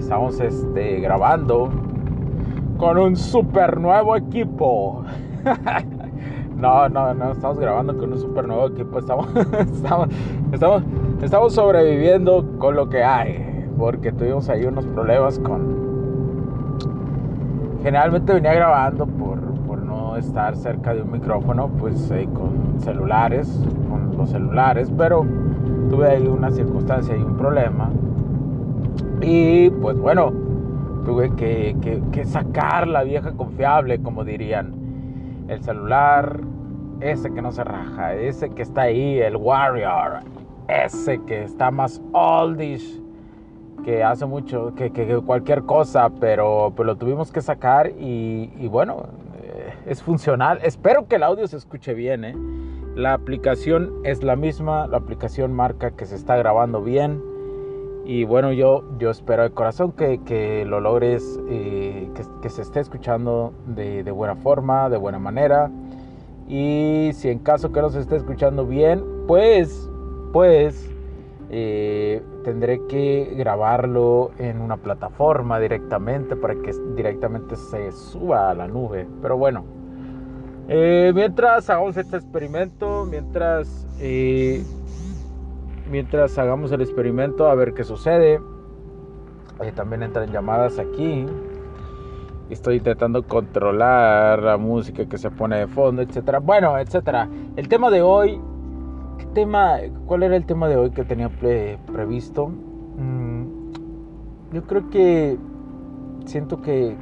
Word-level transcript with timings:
Estamos 0.00 0.40
este, 0.40 0.98
grabando 1.00 1.68
con 2.78 2.96
un 2.96 3.16
super 3.16 3.78
nuevo 3.78 4.16
equipo. 4.16 5.04
no, 6.56 6.88
no, 6.88 7.12
no, 7.12 7.32
estamos 7.32 7.60
grabando 7.60 7.96
con 7.98 8.14
un 8.14 8.18
super 8.18 8.48
nuevo 8.48 8.68
equipo. 8.68 8.98
Estamos, 8.98 9.28
estamos, 9.74 10.08
estamos, 10.52 10.82
estamos 11.20 11.52
sobreviviendo 11.54 12.58
con 12.58 12.76
lo 12.76 12.88
que 12.88 13.04
hay. 13.04 13.68
Porque 13.76 14.10
tuvimos 14.10 14.48
ahí 14.48 14.64
unos 14.64 14.86
problemas 14.86 15.38
con... 15.38 16.80
Generalmente 17.82 18.32
venía 18.32 18.54
grabando 18.54 19.06
por, 19.06 19.38
por 19.66 19.82
no 19.82 20.16
estar 20.16 20.56
cerca 20.56 20.94
de 20.94 21.02
un 21.02 21.12
micrófono, 21.12 21.68
pues 21.78 22.10
eh, 22.10 22.26
con 22.32 22.80
celulares, 22.80 23.62
con 23.90 24.16
los 24.16 24.30
celulares, 24.30 24.90
pero 24.96 25.26
tuve 25.90 26.08
ahí 26.08 26.26
una 26.26 26.50
circunstancia 26.50 27.14
y 27.14 27.22
un 27.22 27.36
problema. 27.36 27.90
Y 29.22 29.68
pues 29.70 29.98
bueno, 29.98 30.32
tuve 31.04 31.34
que, 31.36 32.24
sacar 32.24 32.88
la 32.88 33.02
vieja 33.02 33.32
confiable, 33.32 34.00
como 34.00 34.24
dirían. 34.24 34.74
El 35.48 35.62
celular, 35.62 36.40
ese 37.00 37.32
que 37.32 37.42
no 37.42 37.52
se 37.52 37.64
raja, 37.64 38.14
ese 38.14 38.50
que 38.50 38.62
está 38.62 38.82
ahí, 38.82 39.18
el 39.18 39.36
Warrior, 39.36 40.20
ese 40.68 41.20
que 41.24 41.42
está 41.42 41.70
más 41.70 42.00
oldish, 42.12 43.02
que 43.84 44.04
hace 44.04 44.26
mucho, 44.26 44.74
que, 44.74 44.90
cualquier 45.26 45.62
cosa, 45.64 46.10
pero, 46.20 46.72
pero, 46.76 46.84
lo 46.84 46.96
tuvimos 46.96 47.32
que 47.32 47.40
sacar 47.40 47.90
y, 47.98 48.68
bueno, 48.68 49.06
eh, 49.42 49.74
es 49.86 50.02
funcional. 50.02 50.60
Espero 50.62 51.08
que 51.08 51.16
el 51.16 51.24
audio 51.24 51.46
se 51.46 51.56
escuche 51.56 51.94
bien, 51.94 52.24
¿eh? 52.24 52.34
La 52.94 53.14
aplicación 53.14 53.92
es 54.04 54.22
la 54.22 54.36
misma, 54.36 54.86
la 54.86 54.98
aplicación 54.98 55.52
marca 55.52 55.92
que 55.92 56.06
se 56.06 56.16
está 56.16 56.36
grabando 56.36 56.82
bien. 56.82 57.29
Y 58.04 58.24
bueno, 58.24 58.52
yo, 58.52 58.84
yo 58.98 59.10
espero 59.10 59.42
de 59.42 59.50
corazón 59.50 59.92
que, 59.92 60.64
lo 60.66 60.80
logres, 60.80 61.38
eh, 61.48 62.08
que, 62.42 62.48
se 62.48 62.62
esté 62.62 62.80
escuchando 62.80 63.52
de, 63.66 64.02
buena 64.10 64.36
forma, 64.36 64.88
de 64.88 64.96
buena 64.96 65.18
manera. 65.18 65.70
Y 66.48 67.10
si 67.14 67.28
en 67.28 67.38
caso 67.38 67.70
que 67.72 67.80
no 67.80 67.90
se 67.90 68.00
esté 68.00 68.16
escuchando 68.16 68.66
bien, 68.66 69.04
pues, 69.26 69.88
pues, 70.32 70.90
eh, 71.50 72.22
tendré 72.42 72.86
que 72.88 73.34
grabarlo 73.36 74.30
en 74.38 74.60
una 74.60 74.76
plataforma 74.76 75.60
directamente 75.60 76.36
para 76.36 76.54
que 76.54 76.72
directamente 76.96 77.56
se 77.56 77.92
suba 77.92 78.50
a 78.50 78.54
la 78.54 78.66
nube. 78.66 79.06
Pero 79.22 79.36
bueno, 79.36 79.64
eh, 80.68 81.12
mientras 81.14 81.68
hagamos 81.68 81.96
este 81.96 82.16
experimento, 82.16 83.06
mientras 83.08 83.86
mientras 85.90 86.38
hagamos 86.38 86.70
el 86.72 86.80
experimento 86.80 87.48
a 87.48 87.54
ver 87.54 87.74
qué 87.74 87.84
sucede. 87.84 88.40
Eh, 89.60 89.72
también 89.74 90.02
entran 90.02 90.30
llamadas 90.30 90.78
aquí. 90.78 91.26
Estoy 92.48 92.76
intentando 92.76 93.26
controlar 93.26 94.42
la 94.42 94.56
música 94.56 95.06
que 95.06 95.18
se 95.18 95.30
pone 95.30 95.58
de 95.58 95.66
fondo, 95.66 96.02
etcétera. 96.02 96.38
Bueno, 96.38 96.78
etcétera. 96.78 97.28
El 97.56 97.68
tema 97.68 97.90
de 97.90 98.02
hoy, 98.02 98.40
¿qué 99.18 99.26
tema? 99.26 99.76
¿Cuál 100.06 100.22
era 100.22 100.36
el 100.36 100.46
tema 100.46 100.68
de 100.68 100.76
hoy 100.76 100.90
que 100.90 101.04
tenía 101.04 101.28
previsto? 101.28 102.48
Mm, 102.48 103.44
yo 104.52 104.62
creo 104.64 104.88
que 104.90 105.38
siento 106.24 106.62
que, 106.62 106.96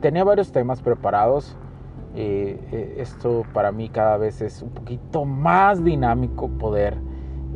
tenía 0.00 0.24
varios 0.24 0.50
temas 0.50 0.80
preparados. 0.82 1.56
Eh, 2.14 2.58
eh, 2.72 2.94
esto 2.98 3.44
para 3.52 3.70
mí 3.70 3.90
cada 3.90 4.16
vez 4.16 4.40
es 4.40 4.62
un 4.62 4.70
poquito 4.70 5.24
más 5.24 5.84
dinámico 5.84 6.48
poder 6.48 6.96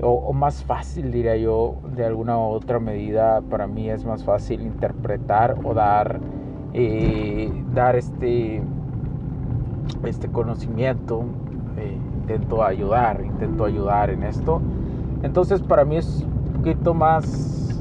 o, 0.00 0.32
más 0.32 0.64
fácil, 0.64 1.12
diría 1.12 1.36
yo, 1.36 1.76
de 1.94 2.04
alguna 2.06 2.38
u 2.38 2.42
otra 2.42 2.80
medida, 2.80 3.42
para 3.42 3.66
mí 3.66 3.90
es 3.90 4.04
más 4.04 4.24
fácil 4.24 4.62
interpretar 4.62 5.56
o 5.64 5.74
dar, 5.74 6.18
eh, 6.72 7.52
dar 7.74 7.96
este, 7.96 8.62
este 10.04 10.28
conocimiento. 10.28 11.24
Eh, 11.76 11.98
intento 12.20 12.62
ayudar, 12.62 13.22
intento 13.24 13.64
ayudar 13.64 14.10
en 14.10 14.22
esto. 14.22 14.62
Entonces 15.22 15.60
para 15.60 15.84
mí 15.84 15.96
es 15.96 16.26
un 16.46 16.52
poquito 16.54 16.94
más 16.94 17.80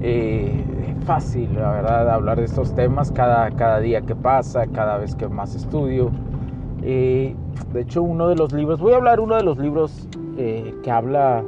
eh, 0.00 0.64
fácil, 1.04 1.54
la 1.54 1.70
verdad, 1.70 2.10
hablar 2.10 2.38
de 2.38 2.44
estos 2.44 2.74
temas 2.74 3.12
cada, 3.12 3.50
cada 3.50 3.80
día 3.80 4.00
que 4.02 4.14
pasa, 4.14 4.66
cada 4.68 4.98
vez 4.98 5.14
que 5.14 5.28
más 5.28 5.54
estudio. 5.54 6.10
de 6.80 7.34
hecho, 7.74 8.02
uno 8.02 8.28
de 8.28 8.36
los 8.36 8.52
libros, 8.52 8.80
voy 8.80 8.92
a 8.92 8.96
hablar 8.96 9.20
uno 9.20 9.36
de 9.36 9.42
los 9.42 9.58
libros 9.58 10.08
eh, 10.36 10.74
que 10.82 10.90
habla 10.90 11.42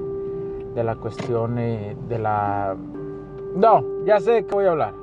de 0.74 0.84
la 0.84 0.96
cuestión 0.96 1.58
eh, 1.58 1.96
de 2.08 2.18
la... 2.18 2.76
No, 3.54 3.84
ya 4.04 4.20
sé 4.20 4.44
que 4.44 4.54
voy 4.54 4.66
a 4.66 4.70
hablar. 4.70 4.94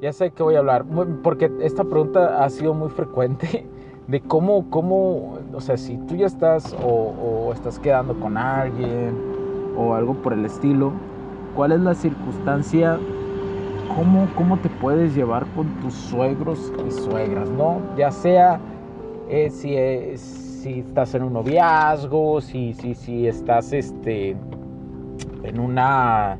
Ya 0.00 0.12
sé 0.12 0.30
que 0.30 0.42
voy 0.42 0.54
a 0.54 0.58
hablar. 0.58 0.84
Porque 1.22 1.50
esta 1.60 1.84
pregunta 1.84 2.44
ha 2.44 2.50
sido 2.50 2.74
muy 2.74 2.90
frecuente 2.90 3.66
de 4.06 4.20
cómo, 4.20 4.70
cómo 4.70 5.38
o 5.52 5.60
sea, 5.60 5.76
si 5.76 5.96
tú 6.06 6.16
ya 6.16 6.26
estás 6.26 6.76
o, 6.82 7.50
estás 7.52 7.78
quedando 7.78 8.14
con 8.20 8.36
alguien 8.36 9.14
o 9.76 9.94
algo 9.94 10.14
por 10.14 10.32
el 10.32 10.44
estilo, 10.44 10.92
¿cuál 11.54 11.72
es 11.72 11.80
la 11.80 11.94
circunstancia? 11.94 12.98
¿Cómo, 13.96 14.28
cómo 14.36 14.58
te 14.58 14.68
puedes 14.68 15.14
llevar 15.14 15.46
con 15.54 15.66
tus 15.80 15.94
suegros 15.94 16.72
y 16.86 16.90
suegras, 16.90 17.48
no? 17.50 17.80
Ya 17.96 18.10
sea 18.10 18.60
eh, 19.28 19.50
si 19.50 19.76
es 19.76 20.44
si 20.64 20.78
estás 20.80 21.14
en 21.14 21.24
un 21.24 21.34
noviazgo, 21.34 22.40
si, 22.40 22.72
si, 22.72 22.94
si 22.94 23.26
estás 23.26 23.74
este, 23.74 24.34
en, 25.42 25.60
una, 25.60 26.38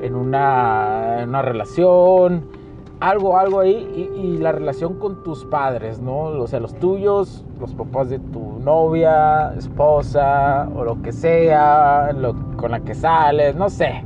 en, 0.00 0.14
una, 0.14 1.18
una 1.22 1.42
relación, 1.42 2.46
algo, 3.00 3.36
algo 3.36 3.60
ahí, 3.60 4.10
y, 4.16 4.38
la 4.38 4.52
relación 4.52 4.98
con 4.98 5.22
tus 5.22 5.44
padres, 5.44 6.00
¿no? 6.00 6.28
O 6.28 6.46
sea, 6.46 6.60
los 6.60 6.74
tuyos, 6.76 7.44
los 7.60 7.74
papás 7.74 8.08
de 8.08 8.20
tu 8.20 8.58
novia, 8.60 9.52
esposa, 9.52 10.66
o 10.74 10.82
lo 10.82 11.02
que 11.02 11.12
sea, 11.12 12.08
con 12.56 12.70
la 12.70 12.80
que 12.80 12.94
sales, 12.94 13.54
no 13.54 13.68
sé, 13.68 14.02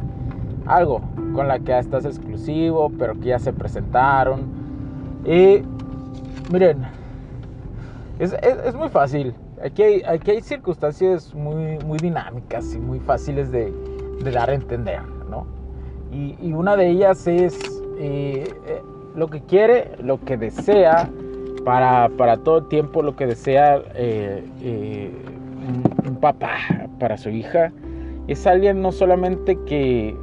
algo 0.66 1.00
con 1.34 1.46
la 1.46 1.60
que 1.60 1.78
estás 1.78 2.04
exclusivo, 2.04 2.90
pero 2.98 3.14
que 3.14 3.28
ya 3.28 3.38
se 3.38 3.52
presentaron. 3.52 4.40
Y 5.24 5.62
miren, 6.50 6.84
es, 8.18 8.74
muy 8.74 8.88
fácil. 8.88 9.34
Aquí 9.62 9.82
hay, 9.82 10.02
aquí 10.02 10.30
hay 10.30 10.40
circunstancias 10.40 11.34
muy, 11.34 11.78
muy 11.84 11.98
dinámicas 11.98 12.74
y 12.74 12.78
muy 12.78 12.98
fáciles 13.00 13.50
de, 13.50 13.72
dar 14.32 14.50
a 14.50 14.54
entender, 14.54 15.02
¿no? 15.30 15.46
Y, 16.12 16.52
una 16.52 16.76
de 16.76 16.88
ellas 16.88 17.26
es 17.26 17.58
eh, 17.98 18.44
eh, 18.66 18.82
lo 19.14 19.28
que 19.28 19.40
quiere, 19.42 19.92
lo 20.02 20.20
que 20.20 20.36
desea, 20.36 21.10
para, 21.64 22.08
para 22.16 22.36
todo 22.38 22.58
el 22.58 22.68
tiempo 22.68 23.02
lo 23.02 23.16
que 23.16 23.26
desea 23.26 23.82
eh, 23.94 25.12
un, 26.06 26.16
papá 26.16 26.56
para 26.98 27.18
su 27.18 27.28
hija, 27.28 27.72
es 28.28 28.46
alguien 28.46 28.80
no 28.80 28.92
solamente 28.92 29.58
que, 29.66 30.16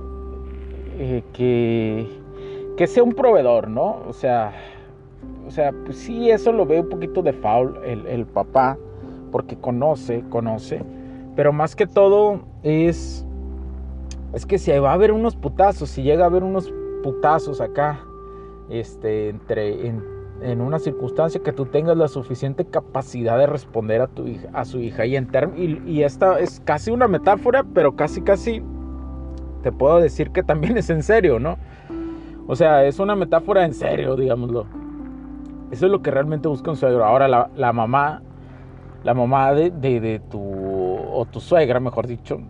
que, 1.34 2.08
que 2.78 2.88
sea 2.88 3.04
un 3.04 3.14
proveedor, 3.14 3.68
¿no? 3.68 4.02
O 4.08 4.14
sea, 4.14 4.54
o 5.46 5.52
sea, 5.52 5.74
pues 5.86 5.98
sí, 5.98 6.30
eso 6.30 6.52
lo 6.52 6.66
ve 6.66 6.80
un 6.80 6.90
poquito 6.90 7.22
de 7.22 7.34
foul 7.34 7.80
el, 7.86 8.26
papá, 8.26 8.78
porque 9.32 9.58
conoce, 9.58 10.24
conoce, 10.30 10.82
pero 11.36 11.52
más 11.52 11.76
que 11.76 11.88
todo 11.88 12.42
es, 12.64 13.26
es 14.34 14.46
que 14.46 14.58
si 14.58 14.72
va 14.72 14.92
a 14.92 14.94
haber 14.94 15.12
unos 15.12 15.36
putazos, 15.36 15.90
si 15.90 16.04
llega 16.04 16.24
a 16.24 16.28
haber 16.28 16.44
unos 16.44 16.74
putazos 17.04 17.62
acá, 17.62 18.00
este, 18.70 19.30
entre, 19.30 19.88
en, 19.88 20.14
una 20.60 20.78
circunstancia 20.78 21.42
que 21.42 21.54
tú 21.54 21.66
tengas 21.66 21.96
la 21.96 22.08
suficiente 22.08 22.66
capacidad 22.66 23.38
de 23.38 23.48
responder 23.48 24.02
a 24.02 24.08
tu 24.08 24.28
hija, 24.28 24.50
a 24.54 24.66
su 24.66 24.80
hija, 24.80 25.06
y, 25.06 25.16
en 25.16 25.30
y, 25.56 25.82
y 25.90 26.04
esta 26.04 26.40
es 26.40 26.60
casi 26.66 26.92
una 26.92 27.08
metáfora, 27.08 27.64
pero 27.74 27.96
casi, 27.96 28.22
casi 28.22 28.62
te 29.62 29.72
puedo 29.72 30.00
decir 30.00 30.32
que 30.32 30.44
también 30.44 30.78
es 30.78 30.90
en 30.90 31.02
serio, 31.02 31.40
¿no? 31.40 31.58
O 32.46 32.56
sea, 32.56 32.86
es 32.86 33.00
una 33.00 33.16
metáfora 33.16 33.66
en 33.66 33.74
serio, 33.74 34.16
digámoslo. 34.16 34.83
Eso 35.74 35.88
es 35.88 35.92
lo 35.92 36.04
que 36.04 36.12
realmente 36.12 36.48
busca 36.48 36.70
un 36.70 36.78
suegro. 36.78 37.04
Ahora 37.04 37.28
la, 37.28 37.74
mamá, 37.74 38.22
la 39.04 39.16
mamá 39.16 39.56
de, 39.56 39.72
de, 39.72 40.22
tu, 40.30 40.40
o 40.40 41.26
tu 41.26 41.40
suegra, 41.40 41.80
mejor 41.80 42.06
dicho, 42.06 42.42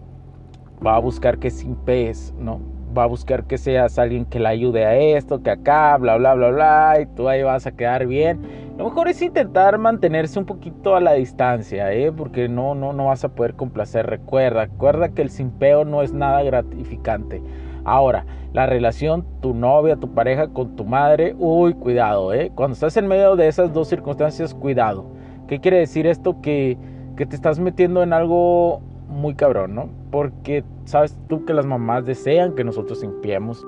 va 0.86 0.98
a 0.98 1.00
buscar 1.00 1.38
que 1.38 1.50
sin 1.50 1.76
pez, 1.76 2.34
¿no? 2.38 2.60
Va 2.96 3.04
a 3.04 3.06
buscar 3.06 3.46
que 3.46 3.58
seas 3.58 3.98
alguien 3.98 4.26
que 4.26 4.42
la 4.42 4.50
ayude 4.50 4.86
a 4.86 4.98
esto, 4.98 5.42
que 5.42 5.52
acá, 5.52 5.96
bla, 5.96 6.18
bla, 6.18 6.34
bla, 6.34 6.50
bla, 6.50 6.98
y 7.02 7.06
tú 7.16 7.30
ahí 7.30 7.44
vas 7.44 7.66
a 7.66 7.72
quedar 7.72 8.08
bien. 8.08 8.42
Lo 8.78 8.84
mejor 8.84 9.08
es 9.08 9.22
intentar 9.22 9.78
mantenerse 9.78 10.38
un 10.38 10.46
poquito 10.46 10.98
a 10.98 11.00
la 11.00 11.14
distancia, 11.14 11.94
¿eh? 11.94 12.12
Porque 12.12 12.50
no, 12.50 12.76
no, 12.76 12.92
no 12.92 13.06
vas 13.06 13.24
a 13.24 13.30
poder 13.30 13.54
complacer. 13.54 14.06
Recuerda, 14.06 14.66
recuerda 14.66 15.14
que 15.14 15.22
el 15.22 15.30
simpeo 15.30 15.86
no 15.86 16.02
es 16.02 16.12
nada 16.12 16.44
gratificante. 16.44 17.42
Ahora, 17.86 18.26
la 18.54 18.66
relación, 18.66 19.26
tu 19.42 19.54
novia, 19.54 19.96
tu 19.96 20.14
pareja 20.14 20.48
con 20.48 20.76
tu 20.76 20.86
madre, 20.86 21.36
uy, 21.38 21.74
cuidado, 21.74 22.34
¿eh? 22.34 22.52
Cuando 22.54 22.74
estás 22.74 22.96
en 22.98 23.08
medio 23.08 23.36
de 23.36 23.48
esas 23.48 23.74
dos 23.74 23.88
circunstancias, 23.88 24.54
cuidado. 24.54 25.06
¿Qué 25.48 25.60
quiere 25.60 25.80
decir 25.80 26.08
esto? 26.08 26.40
Que, 26.42 26.78
que 27.18 27.26
te 27.26 27.36
estás 27.36 27.60
metiendo 27.60 28.04
en 28.04 28.14
algo 28.14 28.82
muy 29.08 29.36
cabrón, 29.36 29.76
¿no? 29.76 29.90
Porque 30.12 30.64
sabes 30.86 31.18
tú 31.28 31.46
que 31.46 31.54
las 31.54 31.66
mamás 31.66 32.06
desean 32.06 32.56
que 32.56 32.64
nosotros 32.64 33.02
limpiemos. 33.02 33.66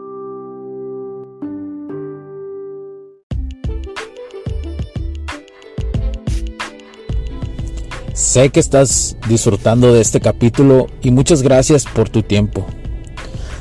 Sé 8.14 8.50
que 8.50 8.62
estás 8.62 9.18
disfrutando 9.28 9.94
de 9.94 10.00
este 10.00 10.22
capítulo 10.22 10.88
y 11.02 11.12
muchas 11.12 11.42
gracias 11.42 11.86
por 11.86 12.08
tu 12.08 12.24
tiempo. 12.24 12.66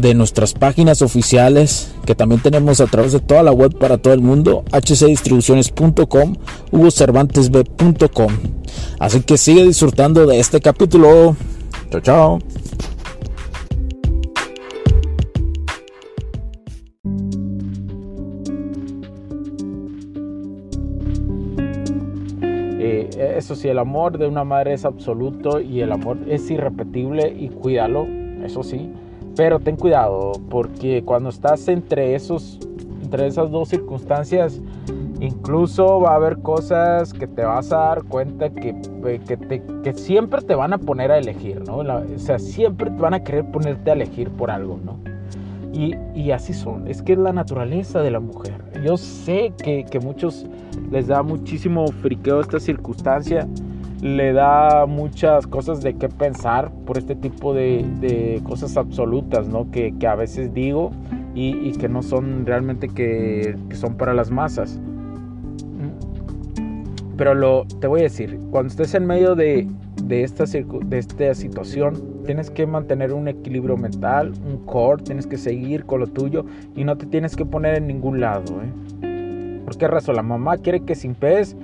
de 0.00 0.14
nuestras 0.14 0.54
páginas 0.54 1.02
oficiales 1.02 1.94
que 2.04 2.14
también 2.14 2.40
tenemos 2.40 2.80
a 2.80 2.86
través 2.86 3.12
de 3.12 3.20
toda 3.20 3.42
la 3.42 3.52
web 3.52 3.76
para 3.78 3.98
todo 3.98 4.12
el 4.12 4.20
mundo, 4.20 4.64
hcdistribuciones.com, 4.72 6.36
hugocervantesb.com. 6.72 8.32
Así 8.98 9.20
que 9.22 9.38
sigue 9.38 9.64
disfrutando 9.64 10.26
de 10.26 10.40
este 10.40 10.60
capítulo. 10.60 11.36
Chao, 11.90 12.00
chao. 12.00 12.38
Eh, 22.80 23.36
eso 23.38 23.54
sí, 23.54 23.68
el 23.68 23.78
amor 23.78 24.18
de 24.18 24.26
una 24.26 24.44
madre 24.44 24.74
es 24.74 24.84
absoluto 24.84 25.60
y 25.60 25.80
el 25.80 25.92
amor 25.92 26.18
es 26.28 26.50
irrepetible 26.50 27.28
y 27.28 27.48
cuídalo, 27.48 28.06
eso 28.44 28.62
sí 28.62 28.90
pero 29.36 29.58
ten 29.58 29.76
cuidado, 29.76 30.32
porque 30.50 31.02
cuando 31.04 31.30
estás 31.30 31.66
entre, 31.68 32.14
esos, 32.14 32.58
entre 33.02 33.26
esas 33.26 33.50
dos 33.50 33.68
circunstancias, 33.68 34.60
incluso 35.20 36.00
va 36.00 36.12
a 36.12 36.14
haber 36.16 36.38
cosas 36.38 37.12
que 37.12 37.26
te 37.26 37.42
vas 37.42 37.72
a 37.72 37.76
dar 37.76 38.04
cuenta 38.04 38.50
que, 38.50 38.74
que, 39.26 39.36
te, 39.36 39.62
que 39.82 39.92
siempre 39.94 40.42
te 40.42 40.54
van 40.54 40.72
a 40.72 40.78
poner 40.78 41.10
a 41.10 41.18
elegir, 41.18 41.62
¿no? 41.66 41.78
o 41.78 42.18
sea, 42.18 42.38
siempre 42.38 42.90
te 42.90 43.00
van 43.00 43.14
a 43.14 43.24
querer 43.24 43.50
ponerte 43.50 43.90
a 43.90 43.94
elegir 43.94 44.30
por 44.30 44.50
algo, 44.50 44.78
¿no? 44.84 44.98
Y, 45.72 45.96
y, 46.14 46.30
así 46.30 46.52
son, 46.52 46.86
es 46.86 47.02
que 47.02 47.14
es 47.14 47.18
la 47.18 47.32
naturaleza 47.32 48.00
de 48.00 48.12
la 48.12 48.20
mujer. 48.20 48.54
Yo 48.84 48.96
sé 48.96 49.52
que, 49.60 49.84
que 49.84 49.98
muchos 49.98 50.46
les 50.92 51.08
da 51.08 51.24
muchísimo 51.24 51.88
friqueo 51.88 52.40
esta 52.40 52.60
circunstancia, 52.60 53.48
le 54.04 54.34
da 54.34 54.84
muchas 54.84 55.46
cosas 55.46 55.80
de 55.80 55.94
qué 55.94 56.10
pensar 56.10 56.70
por 56.84 56.98
este 56.98 57.14
tipo 57.14 57.54
de, 57.54 58.38
cosas 58.44 58.76
absolutas, 58.76 59.48
¿no? 59.48 59.70
Que, 59.70 59.94
a 60.06 60.14
veces 60.14 60.52
digo 60.52 60.90
y, 61.34 61.72
que 61.72 61.88
no 61.88 62.02
son 62.02 62.44
realmente 62.44 62.90
que, 62.90 63.56
son 63.72 63.94
para 63.94 64.12
las 64.12 64.30
masas. 64.30 64.78
Pero 67.16 67.34
lo, 67.34 67.64
te 67.80 67.86
voy 67.86 68.00
a 68.00 68.02
decir, 68.02 68.38
cuando 68.50 68.68
estés 68.68 68.94
en 68.94 69.06
medio 69.06 69.34
de, 69.34 69.68
esta, 70.10 70.44
de 70.44 70.98
esta 70.98 71.34
situación, 71.34 71.94
tienes 72.26 72.50
que 72.50 72.66
mantener 72.66 73.10
un 73.10 73.26
equilibrio 73.26 73.78
mental, 73.78 74.34
un 74.46 74.66
core, 74.66 75.02
tienes 75.02 75.26
que 75.26 75.38
seguir 75.38 75.86
con 75.86 76.00
lo 76.00 76.08
tuyo 76.08 76.44
y 76.76 76.84
no 76.84 76.98
te 76.98 77.06
tienes 77.06 77.36
que 77.36 77.46
poner 77.46 77.76
en 77.76 77.86
ningún 77.86 78.20
lado. 78.20 78.52
¿eh? 78.60 79.62
¿Por 79.64 79.78
qué 79.78 79.88
razón? 79.88 80.16
La 80.16 80.22
mamá 80.22 80.58
quiere 80.58 80.80
que 80.80 80.94
sin 80.94 81.14
pez 81.14 81.56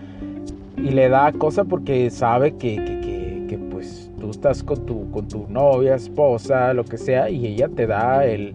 y 0.85 0.91
le 0.91 1.09
da 1.09 1.33
cosa 1.33 1.65
porque 1.65 2.11
sabe 2.11 2.53
que, 2.57 2.77
que, 2.77 3.47
que, 3.49 3.59
pues 3.59 4.11
tú 4.19 4.31
estás 4.31 4.63
con 4.63 4.87
tu, 4.87 5.11
con 5.11 5.29
tu 5.29 5.47
novia, 5.49 5.95
esposa, 5.95 6.73
lo 6.73 6.85
que 6.85 6.99
sea, 6.99 7.31
y 7.31 7.47
ella 7.47 7.69
te 7.69 7.87
da 7.87 8.25
el, 8.25 8.55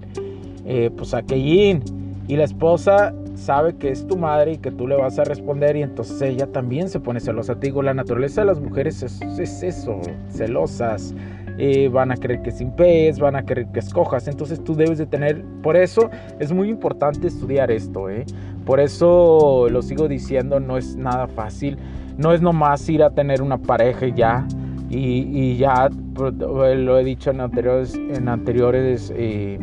eh, 0.66 0.90
pues 0.96 1.14
aquellín. 1.14 1.84
Y 2.28 2.38
la 2.38 2.46
esposa 2.46 3.14
sabe 3.36 3.76
que 3.76 3.90
es 3.90 4.08
tu 4.08 4.18
madre 4.18 4.54
y 4.54 4.58
que 4.58 4.72
tú 4.72 4.88
le 4.88 4.96
vas 4.96 5.20
a 5.20 5.24
responder 5.24 5.76
y 5.76 5.84
entonces 5.84 6.22
ella 6.22 6.48
también 6.48 6.90
se 6.90 7.00
pone 7.00 7.20
celosa. 7.20 7.56
Te 7.60 7.68
digo, 7.68 7.84
la 7.84 7.94
naturaleza 7.94 8.42
de 8.42 8.48
las 8.48 8.60
mujeres 8.60 9.04
es, 9.04 9.22
es 9.22 9.62
eso, 9.62 10.00
celosas. 10.30 11.14
Eh, 11.58 11.88
van 11.88 12.12
a 12.12 12.16
querer 12.18 12.42
que 12.42 12.52
sin 12.52 12.72
pez, 12.72 13.20
van 13.20 13.36
a 13.36 13.44
querer 13.44 13.68
que 13.68 13.80
escojas. 13.80 14.28
Entonces 14.28 14.64
tú 14.64 14.76
debes 14.76 14.98
de 14.98 15.06
tener, 15.06 15.44
por 15.64 15.78
eso 15.78 16.10
es 16.40 16.52
muy 16.52 16.70
importante 16.70 17.28
estudiar 17.28 17.72
esto. 17.72 18.10
¿eh? 18.10 18.26
Por 18.66 18.80
eso 18.80 19.68
lo 19.70 19.82
sigo 19.82 20.08
diciendo, 20.08 20.60
no 20.60 20.78
es 20.78 20.96
nada 20.96 21.28
fácil. 21.28 21.78
No 22.18 22.34
es 22.34 22.42
nomás 22.42 22.88
ir 22.90 23.04
a 23.04 23.10
tener 23.10 23.42
una 23.42 23.58
pareja 23.58 24.08
ya. 24.08 24.48
Y, 24.90 25.58
ya 25.58 25.90
pues, 26.14 26.34
lo 26.36 26.98
he 26.98 27.04
dicho 27.04 27.32
en 27.32 27.42
anteriores, 27.42 27.96
en 27.96 28.30
anteriores 28.30 29.12
eh, 29.16 29.58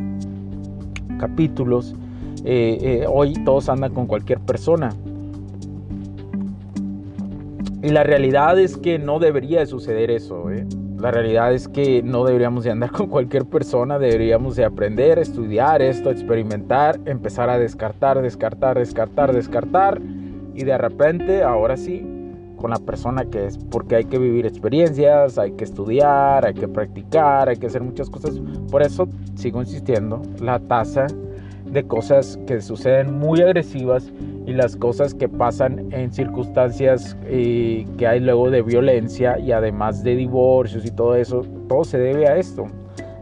capítulos. 1.18 1.94
Hoy 3.08 3.34
todos 3.44 3.68
andan 3.68 3.94
con 3.94 4.06
cualquier 4.06 4.40
persona. 4.40 4.90
Y 7.82 7.88
la 7.88 8.04
realidad 8.04 8.58
es 8.58 8.76
que 8.76 8.98
no 8.98 9.18
debería 9.18 9.60
de 9.60 9.66
suceder 9.66 10.10
eso. 10.10 10.44
La 11.02 11.10
realidad 11.10 11.52
es 11.52 11.66
que 11.66 12.00
no 12.00 12.24
deberíamos 12.24 12.62
de 12.62 12.70
andar 12.70 12.92
con 12.92 13.08
cualquier 13.08 13.44
persona, 13.44 13.98
deberíamos 13.98 14.54
de 14.54 14.64
aprender, 14.64 15.18
estudiar 15.18 15.82
esto, 15.82 16.12
experimentar, 16.12 17.00
empezar 17.06 17.50
a 17.50 17.58
descartar, 17.58 18.22
descartar, 18.22 18.78
descartar, 18.78 19.32
descartar. 19.32 20.00
Y 20.54 20.62
de 20.62 20.78
repente, 20.78 21.42
ahora 21.42 21.76
sí, 21.76 22.06
con 22.56 22.70
la 22.70 22.76
persona 22.76 23.24
que 23.24 23.46
es, 23.46 23.58
porque 23.58 23.96
hay 23.96 24.04
que 24.04 24.16
vivir 24.16 24.46
experiencias, 24.46 25.38
hay 25.38 25.50
que 25.54 25.64
estudiar, 25.64 26.46
hay 26.46 26.54
que 26.54 26.68
practicar, 26.68 27.48
hay 27.48 27.56
que 27.56 27.66
hacer 27.66 27.82
muchas 27.82 28.08
cosas. 28.08 28.40
Por 28.70 28.82
eso 28.82 29.08
sigo 29.34 29.60
insistiendo, 29.60 30.22
la 30.40 30.60
tasa 30.60 31.08
de 31.66 31.82
cosas 31.84 32.38
que 32.46 32.60
suceden 32.60 33.18
muy 33.18 33.42
agresivas 33.42 34.12
y 34.46 34.52
las 34.52 34.76
cosas 34.76 35.14
que 35.14 35.28
pasan 35.28 35.92
en 35.92 36.12
circunstancias 36.12 37.16
eh, 37.24 37.86
que 37.96 38.06
hay 38.06 38.20
luego 38.20 38.50
de 38.50 38.62
violencia 38.62 39.38
y 39.38 39.52
además 39.52 40.02
de 40.02 40.16
divorcios 40.16 40.84
y 40.84 40.90
todo 40.90 41.14
eso, 41.14 41.42
todo 41.68 41.84
se 41.84 41.98
debe 41.98 42.28
a 42.28 42.36
esto, 42.36 42.66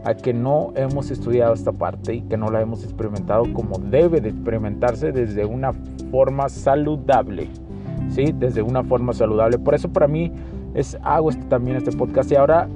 a 0.03 0.15
que 0.15 0.33
no 0.33 0.73
hemos 0.75 1.11
estudiado 1.11 1.53
esta 1.53 1.71
parte 1.71 2.15
y 2.15 2.21
que 2.21 2.37
no 2.37 2.49
la 2.49 2.61
hemos 2.61 2.83
experimentado 2.83 3.43
como 3.53 3.77
debe 3.77 4.19
de 4.19 4.29
experimentarse 4.29 5.11
desde 5.11 5.45
una 5.45 5.73
forma 6.09 6.49
saludable. 6.49 7.47
¿sí? 8.09 8.33
Desde 8.37 8.61
una 8.61 8.83
forma 8.83 9.13
saludable. 9.13 9.59
Por 9.59 9.75
eso 9.75 9.89
para 9.89 10.07
mí 10.07 10.31
es, 10.73 10.97
hago 11.03 11.29
este, 11.29 11.45
también 11.45 11.77
este 11.77 11.91
podcast 11.91 12.31
y 12.31 12.35
ahora 12.35 12.67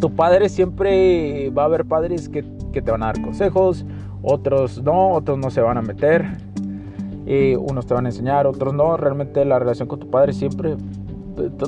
tu 0.00 0.10
padre 0.10 0.48
siempre 0.48 1.50
va 1.50 1.62
a 1.62 1.66
haber 1.66 1.84
padres 1.84 2.28
que, 2.28 2.44
que, 2.72 2.82
te 2.82 2.90
van 2.90 3.04
a 3.04 3.06
dar 3.06 3.22
consejos, 3.22 3.86
otros 4.22 4.82
no, 4.82 5.10
otros 5.10 5.38
no 5.38 5.50
se 5.50 5.60
van 5.60 5.78
a 5.78 5.82
meter, 5.82 6.26
y 7.26 7.54
unos 7.54 7.86
te 7.86 7.94
van 7.94 8.06
a 8.06 8.08
enseñar, 8.08 8.46
otros 8.46 8.74
no. 8.74 8.96
Realmente 8.96 9.44
la 9.44 9.58
relación 9.58 9.88
con 9.88 10.00
tu 10.00 10.10
padre 10.10 10.32
siempre, 10.32 10.76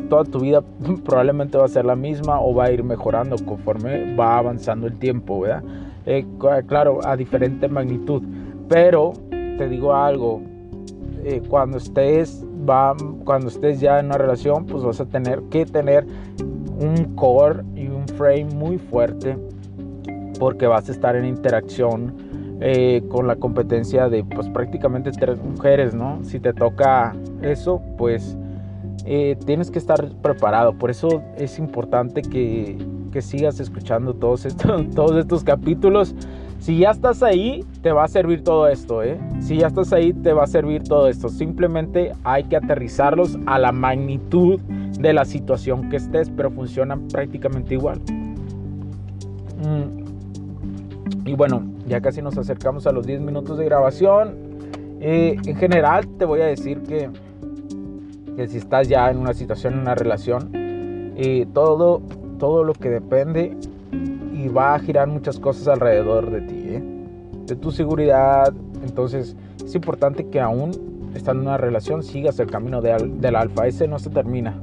toda 0.08 0.24
tu 0.24 0.40
vida 0.40 0.62
probablemente 1.04 1.58
va 1.58 1.64
a 1.64 1.68
ser 1.68 1.84
la 1.84 1.96
misma 1.96 2.40
o 2.40 2.54
va 2.54 2.64
a 2.64 2.72
ir 2.72 2.82
mejorando 2.82 3.36
conforme 3.44 4.14
va 4.16 4.38
avanzando 4.38 4.86
el 4.86 4.98
tiempo, 4.98 5.40
¿verdad? 5.40 5.62
Eh, 6.06 6.26
claro, 6.66 7.00
a 7.04 7.16
diferente 7.16 7.68
magnitud. 7.68 8.22
Pero 8.68 9.12
te 9.30 9.68
digo 9.68 9.94
algo, 9.94 10.42
eh, 11.24 11.42
cuando 11.48 11.78
estés 11.78 12.44
va, 12.68 12.94
cuando 13.24 13.48
estés 13.48 13.80
ya 13.80 14.00
en 14.00 14.06
una 14.06 14.18
relación, 14.18 14.66
pues 14.66 14.82
vas 14.82 15.00
a 15.00 15.06
tener 15.06 15.42
que 15.50 15.64
tener 15.66 16.06
un 16.80 17.14
core 17.14 17.62
y 17.74 17.86
un 17.86 18.06
frame 18.08 18.46
muy 18.54 18.78
fuerte 18.78 19.36
porque 20.38 20.66
vas 20.66 20.88
a 20.88 20.92
estar 20.92 21.16
en 21.16 21.24
interacción 21.24 22.12
eh, 22.60 23.02
con 23.08 23.26
la 23.26 23.36
competencia 23.36 24.08
de 24.08 24.24
pues 24.24 24.48
prácticamente 24.48 25.10
tres 25.10 25.42
mujeres, 25.42 25.94
¿no? 25.94 26.22
Si 26.22 26.38
te 26.38 26.52
toca 26.52 27.14
eso, 27.42 27.82
pues 27.98 28.36
eh, 29.06 29.36
tienes 29.44 29.70
que 29.70 29.78
estar 29.78 30.10
preparado. 30.22 30.72
Por 30.74 30.90
eso 30.90 31.22
es 31.36 31.58
importante 31.58 32.22
que, 32.22 32.78
que 33.12 33.22
sigas 33.22 33.60
escuchando 33.60 34.14
todos 34.14 34.46
estos, 34.46 34.90
todos 34.94 35.16
estos 35.16 35.44
capítulos. 35.44 36.14
Si 36.60 36.78
ya 36.78 36.92
estás 36.92 37.22
ahí, 37.22 37.62
te 37.82 37.92
va 37.92 38.04
a 38.04 38.08
servir 38.08 38.42
todo 38.42 38.68
esto, 38.68 39.02
¿eh? 39.02 39.18
Si 39.40 39.58
ya 39.58 39.66
estás 39.66 39.92
ahí, 39.92 40.14
te 40.14 40.32
va 40.32 40.44
a 40.44 40.46
servir 40.46 40.84
todo 40.84 41.08
esto. 41.08 41.28
Simplemente 41.28 42.12
hay 42.22 42.44
que 42.44 42.56
aterrizarlos 42.56 43.36
a 43.44 43.58
la 43.58 43.72
magnitud 43.72 44.58
de 44.60 45.12
la 45.12 45.26
situación 45.26 45.90
que 45.90 45.96
estés, 45.96 46.30
pero 46.30 46.50
funcionan 46.50 47.06
prácticamente 47.08 47.74
igual. 47.74 48.00
Mm. 49.58 50.03
Y 51.24 51.34
bueno, 51.34 51.62
ya 51.86 52.00
casi 52.00 52.22
nos 52.22 52.36
acercamos 52.38 52.86
a 52.86 52.92
los 52.92 53.06
10 53.06 53.20
minutos 53.20 53.58
de 53.58 53.64
grabación. 53.64 54.34
Eh, 55.00 55.36
en 55.44 55.56
general, 55.56 56.06
te 56.18 56.24
voy 56.24 56.40
a 56.40 56.46
decir 56.46 56.82
que, 56.82 57.10
que 58.36 58.48
si 58.48 58.58
estás 58.58 58.88
ya 58.88 59.10
en 59.10 59.18
una 59.18 59.34
situación, 59.34 59.74
en 59.74 59.80
una 59.80 59.94
relación, 59.94 60.50
eh, 60.52 61.46
todo, 61.52 62.02
todo 62.38 62.64
lo 62.64 62.72
que 62.72 62.90
depende 62.90 63.56
y 64.34 64.48
va 64.48 64.74
a 64.74 64.78
girar 64.78 65.08
muchas 65.08 65.38
cosas 65.38 65.68
alrededor 65.68 66.30
de 66.30 66.40
ti, 66.40 66.62
¿eh? 66.66 66.82
de 67.46 67.56
tu 67.56 67.70
seguridad. 67.70 68.52
Entonces, 68.82 69.36
es 69.64 69.74
importante 69.74 70.28
que 70.28 70.40
aún 70.40 70.72
estando 71.14 71.42
en 71.42 71.48
una 71.48 71.58
relación 71.58 72.02
sigas 72.02 72.38
el 72.40 72.50
camino 72.50 72.82
del 72.82 73.36
alfa. 73.36 73.66
Ese 73.66 73.86
no 73.86 73.98
se 73.98 74.10
termina. 74.10 74.60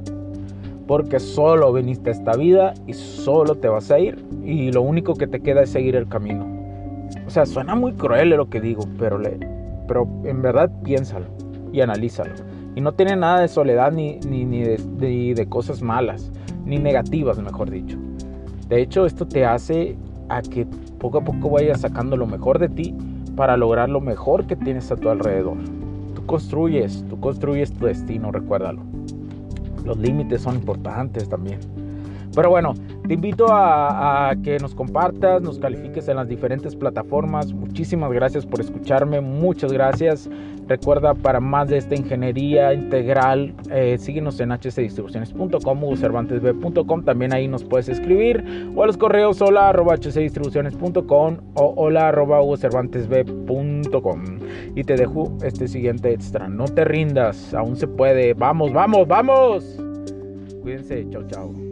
Porque 0.86 1.20
solo 1.20 1.72
viniste 1.72 2.10
a 2.10 2.12
esta 2.12 2.36
vida 2.36 2.74
y 2.86 2.92
solo 2.92 3.54
te 3.56 3.68
vas 3.68 3.90
a 3.90 3.98
ir. 3.98 4.24
Y 4.44 4.72
lo 4.72 4.82
único 4.82 5.14
que 5.14 5.26
te 5.26 5.40
queda 5.40 5.62
es 5.62 5.70
seguir 5.70 5.96
el 5.96 6.08
camino. 6.08 6.46
O 7.26 7.30
sea, 7.30 7.46
suena 7.46 7.74
muy 7.74 7.92
cruel 7.92 8.30
lo 8.30 8.48
que 8.48 8.60
digo, 8.60 8.84
pero, 8.98 9.18
le, 9.18 9.38
pero 9.86 10.08
en 10.24 10.42
verdad 10.42 10.70
piénsalo 10.82 11.26
y 11.72 11.80
analízalo. 11.80 12.32
Y 12.74 12.80
no 12.80 12.92
tiene 12.92 13.16
nada 13.16 13.40
de 13.40 13.48
soledad 13.48 13.92
ni, 13.92 14.18
ni, 14.20 14.44
ni 14.44 14.62
de, 14.62 15.46
cosas 15.48 15.82
malas, 15.82 16.32
ni 16.64 16.78
negativas, 16.78 17.38
mejor 17.38 17.70
dicho. 17.70 17.98
De 18.68 18.80
hecho, 18.80 19.04
esto 19.04 19.26
te 19.26 19.44
hace 19.44 19.96
a 20.28 20.40
que 20.40 20.66
poco 20.98 21.18
a 21.18 21.24
poco 21.24 21.50
vayas 21.50 21.82
sacando 21.82 22.16
lo 22.16 22.26
mejor 22.26 22.58
de 22.58 22.68
ti 22.68 22.94
para 23.36 23.56
lograr 23.56 23.90
lo 23.90 24.00
mejor 24.00 24.46
que 24.46 24.56
tienes 24.56 24.90
a 24.90 24.96
tu 24.96 25.10
alrededor. 25.10 25.58
Tú 26.14 26.24
construyes, 26.24 27.04
tú 27.08 27.20
construyes 27.20 27.72
tu 27.72 27.86
destino, 27.86 28.32
recuérdalo. 28.32 28.82
Los 29.84 29.98
límites 29.98 30.42
son 30.42 30.56
importantes 30.56 31.28
también. 31.28 31.58
Pero 32.34 32.50
bueno, 32.50 32.74
te 33.06 33.14
invito 33.14 33.46
a, 33.50 34.34
que 34.42 34.58
nos 34.58 34.74
compartas, 34.74 35.42
nos 35.42 35.58
califiques 35.58 36.08
en 36.08 36.16
las 36.16 36.28
diferentes 36.28 36.74
plataformas. 36.74 37.52
Muchísimas 37.52 38.10
gracias 38.12 38.46
por 38.46 38.60
escucharme, 38.60 39.20
muchas 39.20 39.72
gracias. 39.72 40.30
Recuerda, 40.68 41.12
para 41.14 41.40
más 41.40 41.68
de 41.68 41.76
esta 41.78 41.94
ingeniería 41.94 42.72
integral, 42.72 43.54
eh, 43.70 43.98
síguenos 43.98 44.40
en 44.40 44.50
hcdistribuciones.com 44.50 45.84
o 45.84 45.96
cervantesb.com. 45.96 47.04
También 47.04 47.34
ahí 47.34 47.48
nos 47.48 47.64
puedes 47.64 47.88
escribir 47.88 48.72
o 48.74 48.82
a 48.82 48.86
los 48.86 48.96
correos 48.96 49.42
hola 49.42 49.68
arroba 49.68 49.96
o 51.54 51.74
hola 51.76 52.08
arroba 52.08 52.56
cervantesb.com. 52.56 54.22
Y 54.74 54.84
te 54.84 54.96
dejo 54.96 55.36
este 55.42 55.68
siguiente 55.68 56.12
extra. 56.12 56.48
No 56.48 56.64
te 56.64 56.84
rindas, 56.84 57.52
aún 57.52 57.76
se 57.76 57.88
puede. 57.88 58.32
Vamos, 58.34 58.72
vamos, 58.72 59.06
vamos. 59.06 59.78
Cuídense, 60.62 61.06
chao, 61.10 61.24
chao. 61.26 61.71